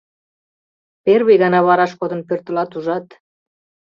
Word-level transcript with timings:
Первый 1.05 1.37
гана 1.43 1.59
вараш 1.67 1.91
кодын 1.99 2.21
пӧртылат, 2.27 2.71
ужат? 2.77 3.05